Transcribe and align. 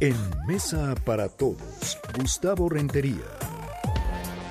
En 0.00 0.16
Mesa 0.48 0.96
para 1.04 1.28
Todos, 1.28 1.96
Gustavo 2.18 2.68
Rentería. 2.68 3.24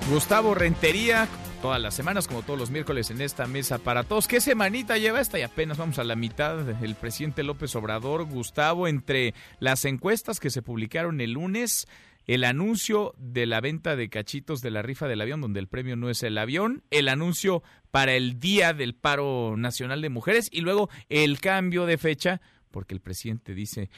Gustavo 0.09 0.55
Rentería, 0.55 1.27
todas 1.61 1.81
las 1.81 1.93
semanas, 1.93 2.27
como 2.27 2.43
todos 2.43 2.57
los 2.57 2.71
miércoles 2.71 3.11
en 3.11 3.19
esta 3.19 3.45
mesa 3.45 3.79
para 3.79 4.03
todos. 4.03 4.29
¿Qué 4.29 4.39
semanita 4.39 4.97
lleva 4.97 5.19
esta? 5.19 5.37
Y 5.37 5.41
apenas 5.41 5.77
vamos 5.77 5.99
a 5.99 6.05
la 6.05 6.15
mitad. 6.15 6.69
El 6.81 6.95
presidente 6.95 7.43
López 7.43 7.75
Obrador, 7.75 8.23
Gustavo, 8.23 8.87
entre 8.87 9.33
las 9.59 9.83
encuestas 9.83 10.39
que 10.39 10.49
se 10.49 10.61
publicaron 10.61 11.19
el 11.19 11.33
lunes, 11.33 11.85
el 12.27 12.45
anuncio 12.45 13.13
de 13.17 13.45
la 13.45 13.59
venta 13.59 13.97
de 13.97 14.09
cachitos 14.09 14.61
de 14.61 14.71
la 14.71 14.81
rifa 14.81 15.07
del 15.07 15.21
avión, 15.21 15.41
donde 15.41 15.59
el 15.59 15.67
premio 15.67 15.97
no 15.97 16.09
es 16.09 16.23
el 16.23 16.37
avión, 16.37 16.83
el 16.91 17.09
anuncio 17.09 17.61
para 17.91 18.13
el 18.13 18.39
Día 18.39 18.73
del 18.73 18.95
Paro 18.95 19.55
Nacional 19.57 20.01
de 20.01 20.09
Mujeres 20.09 20.49
y 20.51 20.61
luego 20.61 20.89
el 21.09 21.39
cambio 21.39 21.85
de 21.85 21.97
fecha, 21.97 22.41
porque 22.71 22.93
el 22.93 23.01
presidente 23.01 23.53
dice 23.53 23.89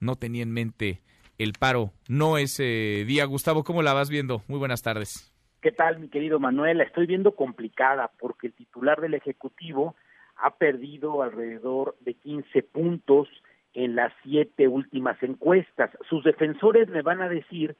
no 0.00 0.16
tenía 0.16 0.42
en 0.42 0.52
mente 0.52 1.00
el 1.38 1.52
paro, 1.58 1.92
no 2.08 2.38
ese 2.38 3.04
día. 3.06 3.24
Gustavo, 3.24 3.64
¿cómo 3.64 3.82
la 3.82 3.94
vas 3.94 4.10
viendo? 4.10 4.42
Muy 4.48 4.58
buenas 4.58 4.82
tardes. 4.82 5.32
¿Qué 5.60 5.70
tal, 5.70 6.00
mi 6.00 6.08
querido 6.08 6.40
Manuel? 6.40 6.78
La 6.78 6.84
estoy 6.84 7.06
viendo 7.06 7.36
complicada 7.36 8.10
porque 8.18 8.48
el 8.48 8.52
titular 8.52 9.00
del 9.00 9.14
Ejecutivo 9.14 9.94
ha 10.36 10.56
perdido 10.56 11.22
alrededor 11.22 11.96
de 12.00 12.14
15 12.14 12.62
puntos 12.64 13.28
en 13.74 13.94
las 13.94 14.12
siete 14.22 14.68
últimas 14.68 15.22
encuestas. 15.22 15.90
Sus 16.08 16.24
defensores 16.24 16.88
me 16.88 17.02
van 17.02 17.22
a 17.22 17.28
decir 17.28 17.76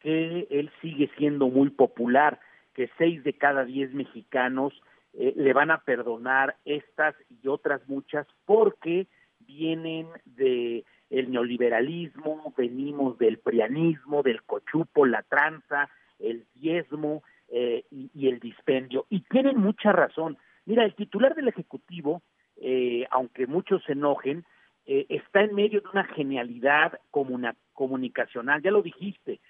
que 0.00 0.48
él 0.50 0.70
sigue 0.82 1.10
siendo 1.16 1.48
muy 1.48 1.70
popular, 1.70 2.40
que 2.74 2.90
seis 2.98 3.22
de 3.22 3.34
cada 3.34 3.64
diez 3.64 3.92
mexicanos 3.92 4.72
eh, 5.14 5.32
le 5.36 5.52
van 5.52 5.70
a 5.70 5.82
perdonar 5.82 6.56
estas 6.64 7.14
y 7.28 7.48
otras 7.48 7.80
muchas 7.88 8.26
porque 8.44 9.06
vienen 9.50 10.06
de 10.24 10.84
el 11.10 11.30
neoliberalismo, 11.30 12.54
venimos 12.56 13.18
del 13.18 13.38
prianismo, 13.38 14.22
del 14.22 14.42
cochupo, 14.42 15.06
la 15.06 15.22
tranza, 15.22 15.88
el 16.20 16.46
diezmo 16.54 17.22
eh, 17.48 17.84
y, 17.90 18.28
el 18.28 18.38
dispendio. 18.38 19.06
Y 19.10 19.20
tienen 19.22 19.58
mucha 19.58 19.90
razón. 19.90 20.38
Mira, 20.66 20.84
el 20.84 20.94
titular 20.94 21.34
del 21.34 21.48
Ejecutivo, 21.48 22.22
eh, 22.56 23.06
aunque 23.10 23.48
muchos 23.48 23.82
se 23.84 23.92
enojen, 23.92 24.44
eh, 24.86 25.06
está 25.08 25.42
en 25.42 25.54
medio 25.54 25.80
de 25.80 25.88
una 25.88 26.04
genialidad 26.04 27.00
comunicacional. 27.72 28.62
Ya 28.62 28.70
lo 28.70 28.82
dijiste, 28.82 29.40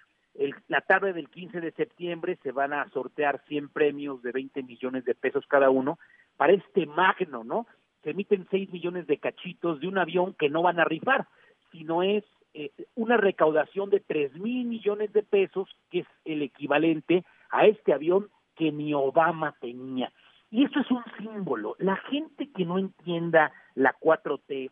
la 0.68 0.80
tarde 0.80 1.12
del 1.12 1.28
15 1.28 1.60
de 1.60 1.72
septiembre 1.72 2.38
se 2.42 2.52
van 2.52 2.72
a 2.72 2.88
sortear 2.88 3.42
100 3.48 3.68
premios 3.68 4.22
de 4.22 4.32
20 4.32 4.62
millones 4.62 5.04
de 5.04 5.14
pesos 5.14 5.44
cada 5.46 5.68
uno 5.68 5.98
para 6.38 6.54
este 6.54 6.86
magno, 6.86 7.44
¿no? 7.44 7.66
Se 8.02 8.10
emiten 8.10 8.46
6 8.50 8.70
millones 8.70 9.06
de 9.06 9.18
cachitos 9.18 9.80
de 9.80 9.88
un 9.88 9.98
avión 9.98 10.34
que 10.34 10.48
no 10.48 10.62
van 10.62 10.80
a 10.80 10.84
rifar 10.84 11.26
sino 11.72 12.02
es 12.02 12.24
eh, 12.54 12.70
una 12.94 13.16
recaudación 13.16 13.90
de 13.90 14.00
tres 14.00 14.34
mil 14.34 14.66
millones 14.66 15.12
de 15.12 15.22
pesos, 15.22 15.68
que 15.90 16.00
es 16.00 16.06
el 16.24 16.42
equivalente 16.42 17.24
a 17.50 17.66
este 17.66 17.92
avión 17.92 18.28
que 18.56 18.72
ni 18.72 18.92
Obama 18.94 19.54
tenía. 19.60 20.12
Y 20.50 20.64
eso 20.64 20.80
es 20.80 20.90
un 20.90 21.04
símbolo. 21.18 21.76
La 21.78 21.96
gente 21.96 22.50
que 22.50 22.64
no 22.64 22.78
entienda 22.78 23.52
la 23.74 23.96
4T, 23.98 24.70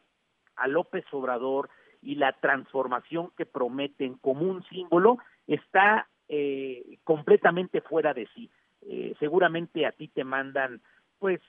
a 0.57 0.67
López 0.67 1.05
Obrador 1.13 1.71
y 2.03 2.17
la 2.17 2.33
transformación 2.33 3.31
que 3.37 3.47
prometen 3.47 4.15
como 4.15 4.43
un 4.43 4.65
símbolo, 4.65 5.19
está 5.47 6.09
eh, 6.29 6.99
completamente 7.05 7.81
fuera 7.81 8.13
de 8.13 8.27
sí. 8.35 8.51
Eh, 8.83 9.15
seguramente 9.21 9.87
a 9.87 9.93
ti 9.93 10.09
te 10.09 10.25
mandan, 10.25 10.81
pues, 11.21 11.41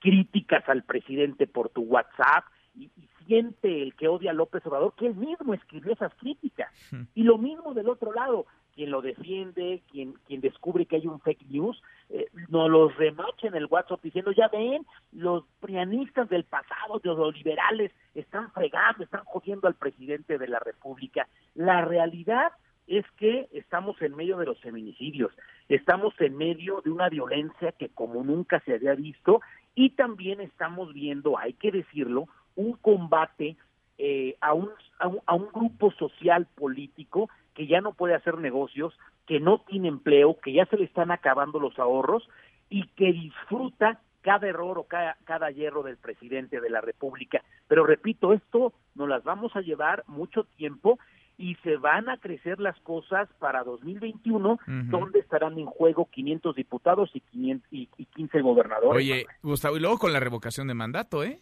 críticas 0.00 0.68
al 0.68 0.82
presidente 0.82 1.46
por 1.46 1.68
tu 1.68 1.82
WhatsApp 1.82 2.44
y, 2.74 2.90
y 2.96 3.08
siente 3.26 3.82
el 3.82 3.94
que 3.94 4.08
odia 4.08 4.30
a 4.30 4.34
López 4.34 4.64
Obrador 4.66 4.94
que 4.96 5.06
él 5.06 5.14
mismo 5.14 5.54
escribió 5.54 5.92
esas 5.92 6.14
críticas. 6.14 6.72
Y 7.14 7.24
lo 7.24 7.38
mismo 7.38 7.74
del 7.74 7.88
otro 7.88 8.12
lado, 8.12 8.46
quien 8.74 8.90
lo 8.90 9.02
defiende, 9.02 9.82
quien, 9.90 10.14
quien 10.26 10.40
descubre 10.40 10.86
que 10.86 10.96
hay 10.96 11.06
un 11.06 11.20
fake 11.20 11.46
news, 11.48 11.82
eh, 12.10 12.26
nos 12.48 12.70
los 12.70 12.94
remacha 12.96 13.48
en 13.48 13.54
el 13.54 13.66
WhatsApp 13.66 14.02
diciendo, 14.02 14.32
ya 14.32 14.48
ven, 14.48 14.86
los 15.12 15.44
prianistas 15.60 16.28
del 16.28 16.44
pasado, 16.44 17.00
los 17.02 17.34
liberales, 17.36 17.92
están 18.14 18.50
fregando, 18.52 19.04
están 19.04 19.24
jodiendo 19.24 19.66
al 19.66 19.74
presidente 19.74 20.38
de 20.38 20.48
la 20.48 20.58
República. 20.58 21.26
La 21.54 21.84
realidad 21.84 22.52
es 22.86 23.04
que 23.16 23.48
estamos 23.52 24.00
en 24.00 24.14
medio 24.14 24.36
de 24.38 24.46
los 24.46 24.60
feminicidios, 24.60 25.32
estamos 25.68 26.14
en 26.20 26.36
medio 26.36 26.80
de 26.82 26.90
una 26.90 27.08
violencia 27.08 27.72
que 27.72 27.88
como 27.88 28.22
nunca 28.22 28.60
se 28.60 28.74
había 28.74 28.94
visto 28.94 29.40
y 29.74 29.90
también 29.90 30.40
estamos 30.40 30.92
viendo, 30.94 31.38
hay 31.38 31.52
que 31.54 31.72
decirlo, 31.72 32.28
un 32.54 32.74
combate 32.74 33.56
eh, 33.98 34.36
a, 34.40 34.52
un, 34.52 34.70
a, 34.98 35.34
un, 35.34 35.48
grupo 35.52 35.90
social 35.92 36.46
político 36.54 37.28
que 37.54 37.66
ya 37.66 37.80
no 37.80 37.92
puede 37.92 38.14
hacer 38.14 38.38
negocios, 38.38 38.96
que 39.26 39.40
no 39.40 39.60
tiene 39.60 39.88
empleo, 39.88 40.38
que 40.38 40.52
ya 40.52 40.66
se 40.66 40.76
le 40.76 40.84
están 40.84 41.10
acabando 41.10 41.58
los 41.58 41.78
ahorros 41.78 42.28
y 42.68 42.86
que 42.88 43.12
disfruta 43.12 44.00
cada 44.20 44.48
error 44.48 44.78
o 44.78 44.84
cada, 44.84 45.16
cada 45.24 45.50
hierro 45.50 45.82
del 45.82 45.96
presidente 45.96 46.60
de 46.60 46.70
la 46.70 46.80
República. 46.80 47.42
Pero 47.68 47.86
repito, 47.86 48.32
esto 48.32 48.72
nos 48.94 49.08
las 49.08 49.24
vamos 49.24 49.54
a 49.56 49.60
llevar 49.60 50.04
mucho 50.06 50.44
tiempo 50.56 50.98
y 51.38 51.54
se 51.56 51.76
van 51.76 52.08
a 52.08 52.16
crecer 52.18 52.60
las 52.60 52.78
cosas 52.80 53.28
para 53.38 53.62
2021, 53.62 54.58
donde 54.66 55.18
estarán 55.18 55.58
en 55.58 55.66
juego 55.66 56.08
500 56.10 56.56
diputados 56.56 57.10
y, 57.12 57.20
500, 57.20 57.72
y, 57.72 57.88
y 57.98 58.06
15 58.06 58.40
gobernadores. 58.40 58.96
Oye, 58.96 59.26
Gustavo, 59.42 59.76
y 59.76 59.80
luego 59.80 59.98
con 59.98 60.12
la 60.12 60.20
revocación 60.20 60.66
de 60.68 60.74
mandato, 60.74 61.22
¿eh? 61.22 61.38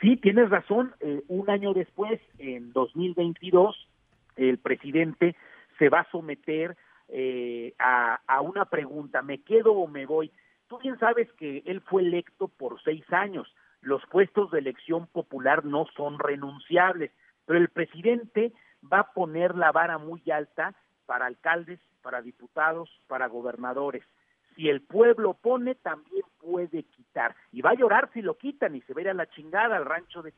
Sí, 0.00 0.16
tienes 0.16 0.50
razón. 0.50 0.94
Eh, 1.00 1.22
un 1.28 1.48
año 1.50 1.72
después, 1.74 2.20
en 2.38 2.72
2022, 2.72 3.88
el 4.36 4.58
presidente 4.58 5.36
se 5.78 5.88
va 5.88 6.00
a 6.00 6.10
someter 6.10 6.76
eh, 7.08 7.74
a, 7.78 8.20
a, 8.26 8.40
una 8.40 8.66
pregunta, 8.66 9.22
¿me 9.22 9.42
quedo 9.42 9.72
o 9.72 9.86
me 9.86 10.06
voy? 10.06 10.30
Tú 10.68 10.78
bien 10.78 10.98
sabes 10.98 11.30
que 11.32 11.62
él 11.66 11.80
fue 11.80 12.02
electo 12.02 12.48
por 12.48 12.80
seis 12.82 13.04
años. 13.12 13.52
Los 13.82 14.02
puestos 14.06 14.50
de 14.50 14.60
elección 14.60 15.06
popular 15.06 15.64
no 15.64 15.86
son 15.96 16.18
renunciables, 16.18 17.10
pero 17.46 17.58
el 17.58 17.68
presidente 17.68 18.52
va 18.82 19.00
a 19.00 19.12
poner 19.12 19.56
la 19.56 19.72
vara 19.72 19.98
muy 19.98 20.22
alta 20.30 20.74
para 21.06 21.26
alcaldes, 21.26 21.80
para 22.02 22.22
diputados, 22.22 22.90
para 23.08 23.28
gobernadores 23.28 24.04
si 24.54 24.68
el 24.68 24.82
pueblo 24.82 25.34
pone, 25.34 25.74
también 25.74 26.22
puede 26.38 26.82
quitar. 26.84 27.34
Y 27.52 27.62
va 27.62 27.70
a 27.70 27.74
llorar 27.74 28.10
si 28.12 28.22
lo 28.22 28.36
quitan 28.36 28.74
y 28.74 28.82
se 28.82 29.08
a 29.08 29.14
la 29.14 29.26
chingada 29.26 29.76
al 29.76 29.86
rancho 29.86 30.22
de, 30.22 30.32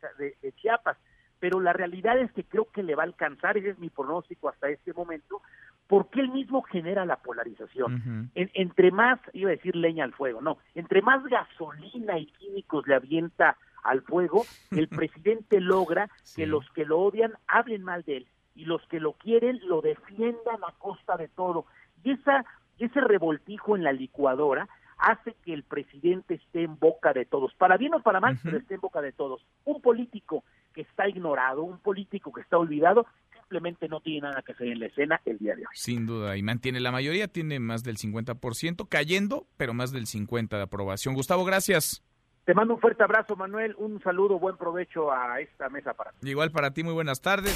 Chiapas. 0.56 0.96
Pero 1.38 1.60
la 1.60 1.72
realidad 1.72 2.18
es 2.18 2.30
que 2.32 2.44
creo 2.44 2.66
que 2.70 2.82
le 2.82 2.94
va 2.94 3.02
a 3.02 3.06
alcanzar, 3.06 3.56
ese 3.56 3.70
es 3.70 3.78
mi 3.78 3.90
pronóstico 3.90 4.48
hasta 4.48 4.68
este 4.68 4.92
momento, 4.92 5.42
porque 5.88 6.20
él 6.20 6.28
mismo 6.28 6.62
genera 6.62 7.04
la 7.04 7.16
polarización. 7.16 8.30
entre 8.34 8.92
más, 8.92 9.18
iba 9.32 9.50
a 9.50 9.56
decir 9.56 9.74
leña 9.74 10.04
al 10.04 10.12
fuego, 10.12 10.40
no, 10.40 10.58
entre 10.74 11.02
más 11.02 11.24
gasolina 11.24 12.16
y 12.18 12.26
químicos 12.26 12.86
le 12.86 12.94
avienta 12.94 13.56
al 13.82 14.02
fuego, 14.02 14.44
el 14.70 14.88
presidente 14.88 15.60
logra 15.60 16.08
que 16.36 16.46
los 16.46 16.70
que 16.70 16.84
lo 16.84 17.00
odian 17.00 17.32
hablen 17.48 17.82
mal 17.82 18.04
de 18.04 18.18
él 18.18 18.26
y 18.54 18.64
los 18.64 18.86
que 18.88 19.00
lo 19.00 19.12
quieren 19.14 19.60
lo 19.64 19.80
defiendan 19.80 20.62
a 20.66 20.72
costa 20.78 21.16
de 21.16 21.28
todo. 21.28 21.66
Y 22.04 22.12
esa 22.12 22.44
ese 22.78 23.00
revoltijo 23.00 23.76
en 23.76 23.84
la 23.84 23.92
licuadora 23.92 24.68
hace 24.98 25.34
que 25.44 25.52
el 25.52 25.64
presidente 25.64 26.34
esté 26.34 26.62
en 26.62 26.78
boca 26.78 27.12
de 27.12 27.24
todos, 27.24 27.52
para 27.54 27.76
bien 27.76 27.94
o 27.94 28.02
para 28.02 28.20
mal, 28.20 28.38
pero 28.42 28.58
esté 28.58 28.74
en 28.74 28.80
boca 28.80 29.00
de 29.00 29.12
todos. 29.12 29.44
Un 29.64 29.80
político 29.80 30.44
que 30.72 30.82
está 30.82 31.08
ignorado, 31.08 31.62
un 31.62 31.78
político 31.78 32.32
que 32.32 32.40
está 32.40 32.56
olvidado, 32.56 33.06
simplemente 33.34 33.88
no 33.88 34.00
tiene 34.00 34.28
nada 34.28 34.42
que 34.42 34.52
hacer 34.52 34.68
en 34.68 34.78
la 34.78 34.86
escena 34.86 35.20
el 35.24 35.38
día 35.38 35.56
de 35.56 35.62
hoy. 35.62 35.72
Sin 35.74 36.06
duda, 36.06 36.36
y 36.36 36.42
mantiene 36.42 36.78
la 36.80 36.92
mayoría, 36.92 37.26
tiene 37.26 37.58
más 37.58 37.82
del 37.82 37.96
50%, 37.96 38.88
cayendo, 38.88 39.46
pero 39.56 39.74
más 39.74 39.92
del 39.92 40.06
50% 40.06 40.48
de 40.50 40.62
aprobación. 40.62 41.14
Gustavo, 41.14 41.44
gracias. 41.44 42.02
Te 42.44 42.54
mando 42.54 42.74
un 42.74 42.80
fuerte 42.80 43.02
abrazo, 43.02 43.36
Manuel, 43.36 43.74
un 43.78 44.00
saludo, 44.02 44.38
buen 44.38 44.56
provecho 44.56 45.12
a 45.12 45.40
esta 45.40 45.68
mesa 45.68 45.94
para 45.94 46.12
ti. 46.12 46.30
Igual 46.30 46.50
para 46.52 46.72
ti, 46.72 46.84
muy 46.84 46.94
buenas 46.94 47.20
tardes. 47.20 47.54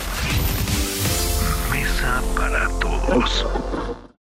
Prisa 1.76 2.22
para 2.34 2.68
todos. 2.80 4.06